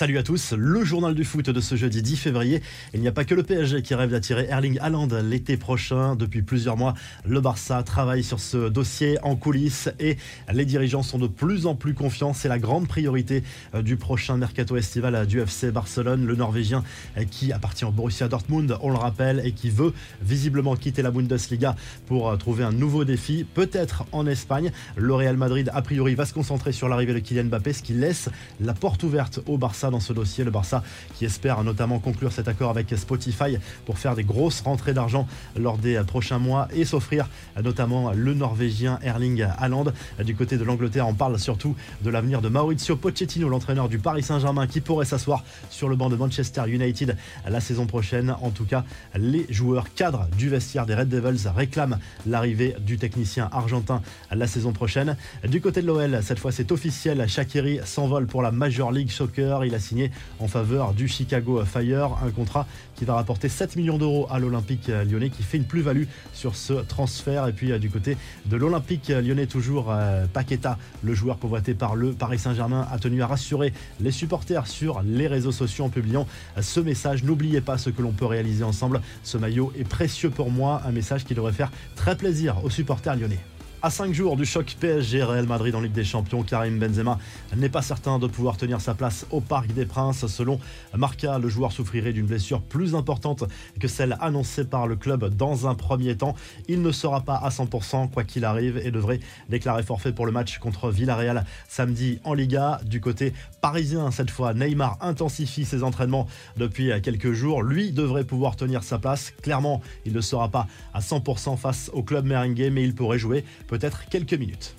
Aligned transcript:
Salut 0.00 0.16
à 0.16 0.22
tous, 0.22 0.54
le 0.56 0.82
journal 0.82 1.14
du 1.14 1.24
foot 1.24 1.50
de 1.50 1.60
ce 1.60 1.74
jeudi 1.74 2.00
10 2.00 2.16
février. 2.16 2.62
Il 2.94 3.02
n'y 3.02 3.08
a 3.08 3.12
pas 3.12 3.26
que 3.26 3.34
le 3.34 3.42
PSG 3.42 3.82
qui 3.82 3.94
rêve 3.94 4.12
d'attirer 4.12 4.46
Erling 4.48 4.78
Haaland 4.80 5.08
l'été 5.22 5.58
prochain. 5.58 6.16
Depuis 6.16 6.40
plusieurs 6.40 6.78
mois, 6.78 6.94
le 7.26 7.38
Barça 7.42 7.82
travaille 7.82 8.24
sur 8.24 8.40
ce 8.40 8.70
dossier 8.70 9.18
en 9.22 9.36
coulisses 9.36 9.90
et 9.98 10.16
les 10.50 10.64
dirigeants 10.64 11.02
sont 11.02 11.18
de 11.18 11.26
plus 11.26 11.66
en 11.66 11.74
plus 11.74 11.92
confiants. 11.92 12.32
C'est 12.32 12.48
la 12.48 12.58
grande 12.58 12.88
priorité 12.88 13.44
euh, 13.74 13.82
du 13.82 13.98
prochain 13.98 14.38
mercato 14.38 14.74
estival 14.74 15.26
du 15.26 15.38
FC 15.38 15.70
Barcelone. 15.70 16.24
Le 16.24 16.34
Norvégien 16.34 16.82
euh, 17.18 17.24
qui 17.30 17.52
appartient 17.52 17.84
au 17.84 17.90
Borussia 17.90 18.26
Dortmund, 18.26 18.78
on 18.80 18.88
le 18.88 18.96
rappelle, 18.96 19.42
et 19.44 19.52
qui 19.52 19.68
veut 19.68 19.92
visiblement 20.22 20.76
quitter 20.76 21.02
la 21.02 21.10
Bundesliga 21.10 21.76
pour 22.06 22.30
euh, 22.30 22.38
trouver 22.38 22.64
un 22.64 22.72
nouveau 22.72 23.04
défi, 23.04 23.44
peut-être 23.44 24.04
en 24.12 24.26
Espagne. 24.26 24.72
Le 24.96 25.12
Real 25.12 25.36
Madrid, 25.36 25.70
a 25.74 25.82
priori, 25.82 26.14
va 26.14 26.24
se 26.24 26.32
concentrer 26.32 26.72
sur 26.72 26.88
l'arrivée 26.88 27.12
de 27.12 27.18
Kylian 27.18 27.44
Mbappé, 27.44 27.74
ce 27.74 27.82
qui 27.82 27.92
laisse 27.92 28.30
la 28.62 28.72
porte 28.72 29.02
ouverte 29.02 29.40
au 29.46 29.58
Barça 29.58 29.89
dans 29.90 30.00
ce 30.00 30.12
dossier. 30.12 30.44
Le 30.44 30.50
Barça 30.50 30.82
qui 31.16 31.24
espère 31.24 31.62
notamment 31.64 31.98
conclure 31.98 32.32
cet 32.32 32.48
accord 32.48 32.70
avec 32.70 32.90
Spotify 32.96 33.58
pour 33.84 33.98
faire 33.98 34.14
des 34.14 34.24
grosses 34.24 34.60
rentrées 34.60 34.94
d'argent 34.94 35.26
lors 35.56 35.78
des 35.78 36.00
prochains 36.06 36.38
mois 36.38 36.68
et 36.74 36.84
s'offrir 36.84 37.28
notamment 37.62 38.12
le 38.12 38.34
Norvégien 38.34 38.98
Erling 39.02 39.46
Haaland. 39.58 39.86
Du 40.24 40.34
côté 40.34 40.56
de 40.56 40.64
l'Angleterre, 40.64 41.08
on 41.08 41.14
parle 41.14 41.38
surtout 41.38 41.76
de 42.02 42.10
l'avenir 42.10 42.40
de 42.40 42.48
Maurizio 42.48 42.96
Pochettino, 42.96 43.48
l'entraîneur 43.48 43.88
du 43.88 43.98
Paris 43.98 44.22
Saint-Germain, 44.22 44.66
qui 44.66 44.80
pourrait 44.80 45.04
s'asseoir 45.04 45.44
sur 45.70 45.88
le 45.88 45.96
banc 45.96 46.08
de 46.08 46.16
Manchester 46.16 46.62
United 46.68 47.16
la 47.48 47.60
saison 47.60 47.86
prochaine. 47.86 48.34
En 48.42 48.50
tout 48.50 48.64
cas, 48.64 48.84
les 49.16 49.46
joueurs 49.50 49.92
cadres 49.94 50.28
du 50.36 50.48
vestiaire 50.48 50.86
des 50.86 50.94
Red 50.94 51.08
Devils 51.08 51.48
réclament 51.54 51.98
l'arrivée 52.26 52.76
du 52.80 52.98
technicien 52.98 53.48
argentin 53.52 54.02
la 54.30 54.46
saison 54.46 54.72
prochaine. 54.72 55.16
Du 55.48 55.60
côté 55.60 55.82
de 55.82 55.86
l'OL, 55.86 56.20
cette 56.22 56.38
fois 56.38 56.52
c'est 56.52 56.72
officiel, 56.72 57.28
Shakiri 57.28 57.80
s'envole 57.84 58.26
pour 58.26 58.42
la 58.42 58.50
Major 58.52 58.92
League 58.92 59.10
Soccer 59.10 59.64
il 59.64 59.74
a 59.74 59.79
signé 59.80 60.10
en 60.38 60.48
faveur 60.48 60.94
du 60.94 61.08
Chicago 61.08 61.64
Fire 61.64 62.18
un 62.22 62.30
contrat 62.30 62.66
qui 62.94 63.04
va 63.04 63.14
rapporter 63.14 63.48
7 63.48 63.76
millions 63.76 63.98
d'euros 63.98 64.26
à 64.30 64.38
l'Olympique 64.38 64.88
lyonnais 64.88 65.30
qui 65.30 65.42
fait 65.42 65.56
une 65.56 65.64
plus-value 65.64 66.04
sur 66.32 66.54
ce 66.54 66.74
transfert. 66.74 67.48
Et 67.48 67.52
puis 67.52 67.72
euh, 67.72 67.78
du 67.78 67.90
côté 67.90 68.16
de 68.46 68.56
l'Olympique 68.56 69.08
lyonnais, 69.08 69.46
toujours 69.46 69.90
euh, 69.90 70.26
Paqueta, 70.32 70.78
le 71.02 71.14
joueur 71.14 71.38
convoité 71.38 71.74
par 71.74 71.96
le 71.96 72.12
Paris 72.12 72.38
Saint-Germain, 72.38 72.86
a 72.90 72.98
tenu 72.98 73.22
à 73.22 73.26
rassurer 73.26 73.72
les 74.00 74.10
supporters 74.10 74.66
sur 74.66 75.02
les 75.02 75.26
réseaux 75.26 75.52
sociaux 75.52 75.84
en 75.84 75.88
publiant 75.88 76.26
ce 76.60 76.80
message. 76.80 77.24
N'oubliez 77.24 77.60
pas 77.60 77.78
ce 77.78 77.90
que 77.90 78.02
l'on 78.02 78.12
peut 78.12 78.26
réaliser 78.26 78.64
ensemble. 78.64 79.00
Ce 79.22 79.38
maillot 79.38 79.72
est 79.78 79.88
précieux 79.88 80.30
pour 80.30 80.50
moi, 80.50 80.82
un 80.86 80.92
message 80.92 81.24
qui 81.24 81.34
devrait 81.34 81.52
faire 81.52 81.70
très 81.96 82.16
plaisir 82.16 82.64
aux 82.64 82.70
supporters 82.70 83.16
lyonnais. 83.16 83.40
À 83.82 83.88
5 83.88 84.12
jours 84.12 84.36
du 84.36 84.44
choc 84.44 84.76
PSG 84.78 85.22
Real 85.22 85.46
Madrid 85.46 85.74
en 85.74 85.80
Ligue 85.80 85.94
des 85.94 86.04
Champions, 86.04 86.42
Karim 86.42 86.78
Benzema 86.78 87.18
n'est 87.56 87.70
pas 87.70 87.80
certain 87.80 88.18
de 88.18 88.26
pouvoir 88.26 88.58
tenir 88.58 88.78
sa 88.78 88.92
place 88.92 89.24
au 89.30 89.40
Parc 89.40 89.72
des 89.72 89.86
Princes. 89.86 90.26
Selon 90.26 90.60
Marca, 90.94 91.38
le 91.38 91.48
joueur 91.48 91.72
souffrirait 91.72 92.12
d'une 92.12 92.26
blessure 92.26 92.60
plus 92.60 92.94
importante 92.94 93.44
que 93.80 93.88
celle 93.88 94.18
annoncée 94.20 94.66
par 94.66 94.86
le 94.86 94.96
club 94.96 95.34
dans 95.34 95.66
un 95.66 95.74
premier 95.74 96.14
temps. 96.14 96.34
Il 96.68 96.82
ne 96.82 96.92
sera 96.92 97.22
pas 97.22 97.36
à 97.36 97.48
100% 97.48 98.10
quoi 98.10 98.22
qu'il 98.22 98.44
arrive 98.44 98.76
et 98.84 98.90
devrait 98.90 99.20
déclarer 99.48 99.82
forfait 99.82 100.12
pour 100.12 100.26
le 100.26 100.32
match 100.32 100.58
contre 100.58 100.90
Villarreal 100.90 101.46
samedi 101.66 102.20
en 102.24 102.34
Liga. 102.34 102.82
Du 102.84 103.00
côté 103.00 103.32
parisien, 103.62 104.10
cette 104.10 104.30
fois, 104.30 104.52
Neymar 104.52 104.98
intensifie 105.00 105.64
ses 105.64 105.84
entraînements 105.84 106.26
depuis 106.58 106.90
quelques 107.02 107.32
jours. 107.32 107.62
Lui 107.62 107.92
devrait 107.92 108.24
pouvoir 108.24 108.56
tenir 108.56 108.82
sa 108.82 108.98
place. 108.98 109.32
Clairement, 109.40 109.80
il 110.04 110.12
ne 110.12 110.20
sera 110.20 110.50
pas 110.50 110.66
à 110.92 111.00
100% 111.00 111.56
face 111.56 111.90
au 111.94 112.02
club 112.02 112.26
merengue, 112.26 112.68
mais 112.70 112.84
il 112.84 112.94
pourrait 112.94 113.18
jouer 113.18 113.42
peut-être 113.70 114.06
quelques 114.06 114.34
minutes. 114.34 114.74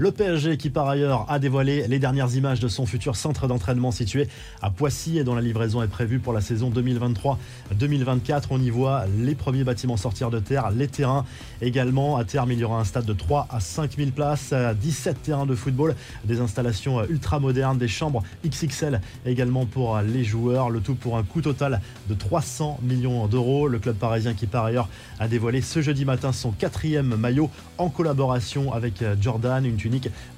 Le 0.00 0.12
PSG 0.12 0.58
qui 0.58 0.70
par 0.70 0.88
ailleurs 0.88 1.26
a 1.28 1.40
dévoilé 1.40 1.88
les 1.88 1.98
dernières 1.98 2.32
images 2.36 2.60
de 2.60 2.68
son 2.68 2.86
futur 2.86 3.16
centre 3.16 3.48
d'entraînement 3.48 3.90
situé 3.90 4.28
à 4.62 4.70
Poissy 4.70 5.18
et 5.18 5.24
dont 5.24 5.34
la 5.34 5.40
livraison 5.40 5.82
est 5.82 5.88
prévue 5.88 6.20
pour 6.20 6.32
la 6.32 6.40
saison 6.40 6.70
2023-2024. 6.70 8.44
On 8.50 8.60
y 8.60 8.70
voit 8.70 9.06
les 9.18 9.34
premiers 9.34 9.64
bâtiments 9.64 9.96
sortir 9.96 10.30
de 10.30 10.38
terre, 10.38 10.70
les 10.70 10.86
terrains 10.86 11.24
également. 11.60 12.16
À 12.16 12.22
terme, 12.22 12.52
il 12.52 12.60
y 12.60 12.64
aura 12.64 12.78
un 12.78 12.84
stade 12.84 13.06
de 13.06 13.12
3 13.12 13.48
à 13.50 13.58
5 13.58 13.96
000 13.96 14.10
places, 14.12 14.54
17 14.80 15.20
terrains 15.20 15.46
de 15.46 15.56
football, 15.56 15.96
des 16.24 16.40
installations 16.40 17.04
ultra 17.08 17.40
modernes, 17.40 17.78
des 17.78 17.88
chambres 17.88 18.22
XXL 18.46 19.00
également 19.26 19.66
pour 19.66 19.98
les 19.98 20.22
joueurs. 20.22 20.70
Le 20.70 20.78
tout 20.78 20.94
pour 20.94 21.18
un 21.18 21.24
coût 21.24 21.42
total 21.42 21.80
de 22.08 22.14
300 22.14 22.78
millions 22.84 23.26
d'euros. 23.26 23.66
Le 23.66 23.80
club 23.80 23.96
parisien 23.96 24.34
qui 24.34 24.46
par 24.46 24.64
ailleurs 24.64 24.88
a 25.18 25.26
dévoilé 25.26 25.60
ce 25.60 25.82
jeudi 25.82 26.04
matin 26.04 26.30
son 26.30 26.52
quatrième 26.52 27.16
maillot 27.16 27.50
en 27.78 27.88
collaboration 27.88 28.72
avec 28.72 29.02
Jordan, 29.20 29.66
une 29.66 29.87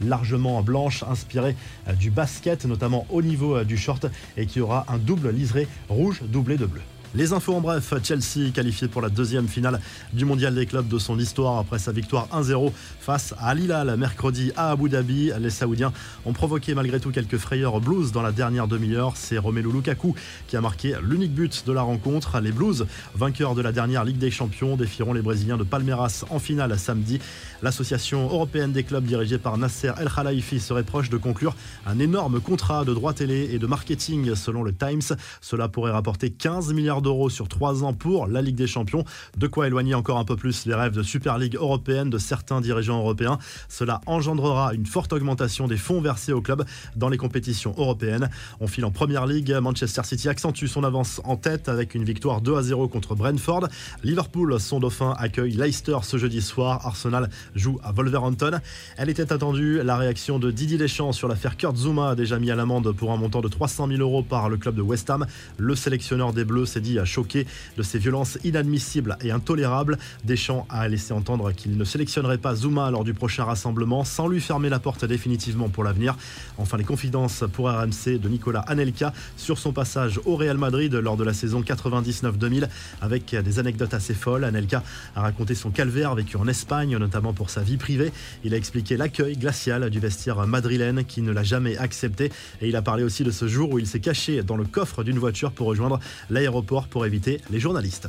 largement 0.01 0.63
blanche 0.63 1.03
inspirée 1.03 1.57
euh, 1.89 1.93
du 1.93 2.11
basket, 2.11 2.65
notamment 2.65 3.07
au 3.11 3.23
niveau 3.23 3.57
euh, 3.57 3.65
du 3.65 3.77
short, 3.77 4.07
et 4.37 4.47
qui 4.47 4.61
aura 4.61 4.87
un 4.89 4.99
double 4.99 5.31
liseré 5.31 5.69
rouge 5.89 6.23
doublé 6.23 6.57
de 6.57 6.67
bleu. 6.67 6.83
Les 7.13 7.33
infos 7.33 7.57
en 7.57 7.61
bref, 7.61 7.93
Chelsea 8.05 8.53
qualifié 8.55 8.87
pour 8.87 9.03
la 9.03 9.09
deuxième 9.09 9.49
finale 9.49 9.81
du 10.13 10.25
mondial 10.25 10.55
des 10.55 10.65
clubs 10.65 10.87
de 10.87 10.97
son 10.97 11.19
histoire 11.19 11.59
après 11.59 11.81
sa 11.81 11.91
victoire 11.91 12.29
1-0 12.29 12.71
face 13.01 13.35
à 13.41 13.49
Al 13.49 13.59
Hilal 13.59 13.97
mercredi 13.97 14.53
à 14.55 14.71
Abu 14.71 14.89
Dhabi. 14.89 15.33
Les 15.41 15.51
Saoudiens 15.51 15.93
ont 16.25 16.33
provoqué 16.33 16.73
malgré 16.73 17.01
tout 17.01 17.11
quelques 17.11 17.37
frayeurs 17.37 17.81
Blues 17.81 18.13
dans 18.13 18.23
la 18.23 18.31
dernière 18.31 18.69
demi-heure. 18.69 19.15
C'est 19.17 19.39
Romelu 19.39 19.73
Lukaku 19.73 20.15
qui 20.47 20.57
a 20.57 20.61
marqué 20.61 20.95
l'unique 21.03 21.35
but 21.35 21.67
de 21.67 21.73
la 21.73 21.83
rencontre. 21.83 22.39
Les 22.39 22.53
Blues, 22.53 22.87
vainqueurs 23.17 23.57
de 23.57 23.63
la 23.63 23.73
dernière 23.73 24.05
Ligue 24.05 24.19
des 24.19 24.31
Champions, 24.31 24.77
défieront 24.77 25.13
les 25.13 25.23
Brésiliens 25.23 25.57
de 25.57 25.65
Palmeiras 25.65 26.25
en 26.31 26.39
finale 26.39 26.79
samedi. 26.79 27.19
L'association 27.61 28.27
européenne 28.27 28.71
des 28.71 28.85
clubs 28.85 29.05
dirigée 29.05 29.39
par 29.39 29.59
Nasser 29.59 29.91
El 30.01 30.09
Khelaifi 30.09 30.61
serait 30.61 30.85
proche 30.85 31.11
de 31.11 31.17
conclure 31.17 31.57
un 31.87 31.99
énorme 31.99 32.41
contrat 32.41 32.85
de 32.85 32.95
droit 32.95 33.15
télé 33.15 33.51
et 33.53 33.59
de 33.59 33.67
marketing 33.67 34.37
selon 34.37 34.63
le 34.63 34.73
Times. 34.73 35.17
Cela 35.41 35.67
pourrait 35.67 35.91
rapporter 35.91 36.31
15 36.31 36.73
milliards 36.73 37.00
d'euros 37.03 37.31
sur 37.31 37.49
trois 37.49 37.85
ans 37.85 37.93
pour 37.93 38.27
la 38.27 38.43
Ligue 38.43 38.57
des 38.57 38.67
Champions. 38.67 39.05
De 39.37 39.47
quoi 39.47 39.67
éloigner 39.67 39.95
encore 39.95 40.19
un 40.19 40.25
peu 40.25 40.37
plus 40.37 40.67
les 40.67 40.75
rêves 40.75 40.95
de 40.95 41.03
Super 41.03 41.39
League 41.39 41.57
européenne 41.57 42.11
de 42.11 42.19
certains 42.19 42.61
dirigeants 42.61 42.99
européens. 42.99 43.39
Cela 43.69 44.01
engendrera 44.07 44.75
une 44.75 44.87
forte 44.87 45.13
augmentation 45.13 45.69
des 45.69 45.77
fonds 45.77 46.01
versés 46.01 46.33
au 46.33 46.41
club 46.41 46.65
dans 46.97 47.09
les 47.09 47.17
compétitions 47.17 47.75
européennes. 47.77 48.31
On 48.61 48.67
file 48.67 48.85
en 48.85 48.91
première 48.91 49.27
ligue. 49.27 49.53
Manchester 49.53 50.03
City 50.05 50.29
accentue 50.29 50.67
son 50.67 50.85
avance 50.85 51.21
en 51.25 51.37
tête 51.37 51.69
avec 51.69 51.95
une 51.95 52.05
victoire 52.05 52.41
2 52.41 52.57
à 52.57 52.63
0 52.63 52.89
contre 52.89 53.15
Brentford. 53.15 53.69
Liverpool, 54.03 54.59
son 54.61 54.81
dauphin, 54.81 55.15
accueille 55.19 55.53
Leicester 55.53 55.99
ce 56.03 56.17
jeudi 56.17 56.43
soir. 56.43 56.87
Arsenal 56.87 57.31
joue 57.55 57.79
à 57.83 57.93
Wolverhampton. 57.93 58.61
Elle 58.97 59.09
était 59.09 59.33
attendue. 59.33 59.83
La 59.83 59.97
réaction 59.97 60.39
de 60.39 60.51
Didier 60.51 60.79
Deschamps 60.79 61.13
sur 61.13 61.29
l'affaire 61.29 61.57
Kurt 61.57 61.77
Zuma, 61.77 62.15
déjà 62.15 62.39
mis 62.39 62.51
à 62.51 62.57
l'amende 62.57 62.93
pour 62.93 63.13
un 63.13 63.17
montant 63.17 63.41
de 63.41 63.49
300 63.49 63.89
000 63.89 64.01
euros 64.01 64.23
par 64.23 64.49
le 64.49 64.57
club 64.57 64.75
de 64.75 64.83
West 64.83 65.09
Ham. 65.11 65.27
Le 65.59 65.75
sélectionneur 65.75 66.33
des 66.33 66.45
Bleus 66.45 66.67
s'est 66.67 66.81
dit 66.81 66.90
a 66.99 67.05
choqué 67.05 67.47
de 67.77 67.83
ces 67.83 67.99
violences 67.99 68.39
inadmissibles 68.45 69.17
et 69.23 69.31
intolérables. 69.31 69.99
Deschamps 70.25 70.67
a 70.69 70.89
laissé 70.89 71.13
entendre 71.13 71.53
qu'il 71.53 71.77
ne 71.77 71.85
sélectionnerait 71.85 72.39
pas 72.39 72.55
Zuma 72.55 72.91
lors 72.91 73.05
du 73.05 73.15
prochain 73.15 73.45
rassemblement 73.45 74.05
sans 74.05 74.29
lui 74.29 74.41
fermer 74.41 74.69
la 74.69 74.79
porte 74.79 75.05
définitivement 75.05 75.69
pour 75.69 75.85
l'avenir. 75.85 76.17
Enfin, 76.59 76.77
les 76.77 76.85
confidences 76.85 77.45
pour 77.53 77.71
RMC 77.71 78.19
de 78.19 78.29
Nicolas 78.29 78.61
Anelka 78.61 79.13
sur 79.37 79.59
son 79.59 79.73
passage 79.73 80.21
au 80.25 80.37
Real 80.37 80.59
Madrid 80.59 80.95
lors 80.95 81.17
de 81.17 81.25
la 81.25 81.33
saison 81.33 81.61
99-2000 81.61 82.69
avec 83.01 83.35
des 83.35 83.59
anecdotes 83.59 83.95
assez 83.95 84.15
folles. 84.15 84.45
Anelka 84.45 84.83
a 85.15 85.23
raconté 85.23 85.55
son 85.55 85.71
calvaire 85.71 86.15
vécu 86.15 86.37
en 86.37 86.49
Espagne, 86.49 86.97
notamment 86.97 87.33
pour 87.33 87.51
sa 87.51 87.63
vie 87.63 87.77
privée. 87.77 88.13
Il 88.45 88.55
a 88.55 88.57
expliqué 88.57 88.97
l'accueil 88.97 89.37
glacial 89.37 89.91
du 89.91 90.01
vestiaire 90.01 90.47
madrilène 90.47 91.05
qui 91.05 91.23
ne 91.23 91.33
l'a 91.33 91.43
jamais 91.43 91.77
accepté 91.77 92.31
et 92.61 92.69
il 92.69 92.77
a 92.77 92.83
parlé 92.83 93.03
aussi 93.03 93.25
de 93.25 93.31
ce 93.31 93.49
jour 93.49 93.71
où 93.71 93.79
il 93.79 93.87
s'est 93.87 94.01
caché 94.01 94.43
dans 94.43 94.57
le 94.57 94.65
coffre 94.65 95.05
d'une 95.05 95.19
voiture 95.19 95.53
pour 95.53 95.67
rejoindre 95.67 96.01
l'aéroport 96.31 96.80
pour 96.89 97.07
éviter 97.07 97.41
les 97.51 97.61
journalistes. 97.61 98.09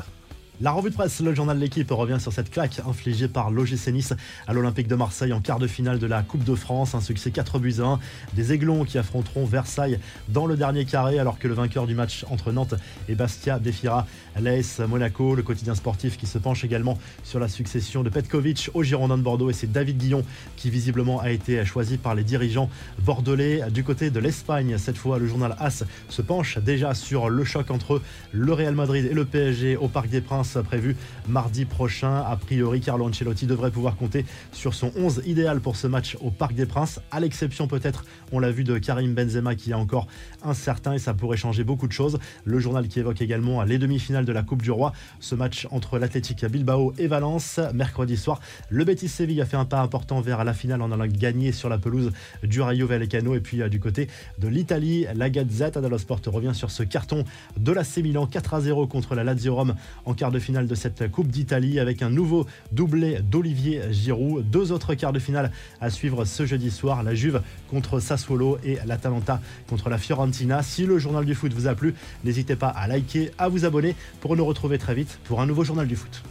La 0.59 0.71
revue 0.71 0.91
de 0.91 0.95
presse, 0.95 1.21
le 1.21 1.33
journal 1.33 1.57
de 1.57 1.61
l'équipe 1.61 1.89
revient 1.89 2.19
sur 2.19 2.31
cette 2.31 2.51
claque 2.51 2.81
infligée 2.87 3.27
par 3.27 3.49
l'OGC 3.49 3.87
Nice 3.87 4.13
à 4.45 4.53
l'Olympique 4.53 4.87
de 4.87 4.93
Marseille 4.93 5.33
en 5.33 5.39
quart 5.39 5.57
de 5.57 5.65
finale 5.65 5.97
de 5.97 6.05
la 6.05 6.21
Coupe 6.21 6.43
de 6.43 6.53
France. 6.53 6.93
Un 6.93 7.01
succès 7.01 7.31
4 7.31 7.57
buts 7.57 7.75
à 7.79 7.83
1. 7.83 7.99
Des 8.33 8.53
aiglons 8.53 8.85
qui 8.85 8.99
affronteront 8.99 9.45
Versailles 9.45 9.99
dans 10.29 10.45
le 10.45 10.55
dernier 10.55 10.85
carré 10.85 11.17
alors 11.17 11.39
que 11.39 11.47
le 11.47 11.55
vainqueur 11.55 11.87
du 11.87 11.95
match 11.95 12.25
entre 12.29 12.51
Nantes 12.51 12.75
et 13.09 13.15
Bastia 13.15 13.57
défiera 13.57 14.05
l'AS 14.39 14.81
Monaco. 14.87 15.33
Le 15.33 15.41
quotidien 15.41 15.73
sportif 15.73 16.15
qui 16.15 16.27
se 16.27 16.37
penche 16.37 16.63
également 16.63 16.99
sur 17.23 17.39
la 17.39 17.47
succession 17.47 18.03
de 18.03 18.09
Petkovic 18.09 18.69
au 18.75 18.83
Girondin 18.83 19.17
de 19.17 19.23
Bordeaux 19.23 19.49
et 19.49 19.53
c'est 19.53 19.71
David 19.71 19.97
Guillon 19.97 20.23
qui 20.57 20.69
visiblement 20.69 21.19
a 21.21 21.31
été 21.31 21.65
choisi 21.65 21.97
par 21.97 22.13
les 22.13 22.23
dirigeants 22.23 22.69
bordelais. 22.99 23.63
Du 23.71 23.83
côté 23.83 24.11
de 24.11 24.19
l'Espagne, 24.19 24.77
cette 24.77 24.97
fois, 24.97 25.17
le 25.17 25.25
journal 25.25 25.55
AS 25.59 25.85
se 26.09 26.21
penche 26.21 26.59
déjà 26.59 26.93
sur 26.93 27.29
le 27.29 27.43
choc 27.45 27.71
entre 27.71 27.99
le 28.31 28.53
Real 28.53 28.75
Madrid 28.75 29.07
et 29.09 29.15
le 29.15 29.25
PSG 29.25 29.75
au 29.75 29.87
Parc 29.87 30.09
des 30.09 30.21
Princes 30.21 30.40
Prévu 30.65 30.95
mardi 31.27 31.65
prochain. 31.65 32.23
A 32.27 32.35
priori, 32.35 32.81
Carlo 32.81 33.05
Ancelotti 33.05 33.45
devrait 33.45 33.71
pouvoir 33.71 33.95
compter 33.95 34.25
sur 34.51 34.73
son 34.73 34.91
11 34.97 35.21
idéal 35.25 35.59
pour 35.59 35.75
ce 35.75 35.87
match 35.87 36.17
au 36.21 36.31
Parc 36.31 36.53
des 36.53 36.65
Princes, 36.65 36.99
à 37.11 37.19
l'exception 37.19 37.67
peut-être, 37.67 38.05
on 38.31 38.39
l'a 38.39 38.51
vu, 38.51 38.63
de 38.63 38.77
Karim 38.77 39.13
Benzema 39.13 39.55
qui 39.55 39.71
est 39.71 39.75
encore 39.75 40.07
incertain 40.43 40.93
et 40.93 40.99
ça 40.99 41.13
pourrait 41.13 41.37
changer 41.37 41.63
beaucoup 41.63 41.87
de 41.87 41.93
choses. 41.93 42.19
Le 42.43 42.59
journal 42.59 42.87
qui 42.87 42.99
évoque 42.99 43.21
également 43.21 43.63
les 43.63 43.77
demi-finales 43.77 44.25
de 44.25 44.31
la 44.31 44.43
Coupe 44.43 44.61
du 44.61 44.71
Roi, 44.71 44.93
ce 45.19 45.35
match 45.35 45.67
entre 45.71 45.99
l'Athletic 45.99 46.45
Bilbao 46.45 46.93
et 46.97 47.07
Valence. 47.07 47.59
Mercredi 47.73 48.17
soir, 48.17 48.39
le 48.69 48.83
Betis 48.83 49.09
Séville 49.09 49.41
a 49.41 49.45
fait 49.45 49.57
un 49.57 49.65
pas 49.65 49.81
important 49.81 50.21
vers 50.21 50.43
la 50.43 50.53
finale 50.53 50.81
en 50.81 50.91
allant 50.91 51.07
gagner 51.07 51.51
sur 51.51 51.69
la 51.69 51.77
pelouse 51.77 52.11
du 52.43 52.61
Rayo 52.61 52.87
Vallecano 52.87 53.35
et 53.35 53.39
puis 53.39 53.61
euh, 53.61 53.69
du 53.69 53.79
côté 53.79 54.07
de 54.39 54.47
l'Italie, 54.47 55.05
la 55.15 55.29
Gazette 55.29 55.77
dello 55.77 55.97
Sport 55.97 56.21
revient 56.27 56.53
sur 56.53 56.71
ce 56.71 56.83
carton 56.83 57.23
de 57.57 57.71
la 57.71 57.83
Milan 58.01 58.25
4 58.25 58.53
à 58.53 58.61
0 58.61 58.87
contre 58.87 59.15
la 59.15 59.23
Lazio 59.23 59.55
Rome 59.55 59.75
en 60.05 60.13
quart 60.13 60.30
de 60.31 60.39
finale 60.39 60.67
de 60.67 60.75
cette 60.75 61.11
Coupe 61.11 61.27
d'Italie 61.27 61.79
avec 61.79 62.01
un 62.01 62.09
nouveau 62.09 62.45
doublé 62.71 63.19
d'Olivier 63.19 63.81
Giroud. 63.91 64.49
Deux 64.49 64.71
autres 64.71 64.93
quarts 64.95 65.13
de 65.13 65.19
finale 65.19 65.51
à 65.79 65.89
suivre 65.89 66.25
ce 66.25 66.45
jeudi 66.45 66.71
soir, 66.71 67.03
la 67.03 67.15
Juve 67.15 67.41
contre 67.69 67.99
Sassuolo 67.99 68.57
et 68.63 68.77
l'Atalanta 68.85 69.41
contre 69.67 69.89
la 69.89 69.97
Fiorentina. 69.97 70.63
Si 70.63 70.85
le 70.85 70.99
journal 70.99 71.25
du 71.25 71.35
foot 71.35 71.53
vous 71.53 71.67
a 71.67 71.75
plu, 71.75 71.93
n'hésitez 72.23 72.55
pas 72.55 72.69
à 72.69 72.87
liker, 72.87 73.31
à 73.37 73.49
vous 73.49 73.65
abonner 73.65 73.95
pour 74.19 74.35
nous 74.35 74.45
retrouver 74.45 74.77
très 74.77 74.95
vite 74.95 75.19
pour 75.23 75.41
un 75.41 75.45
nouveau 75.45 75.63
journal 75.63 75.87
du 75.87 75.95
foot. 75.95 76.23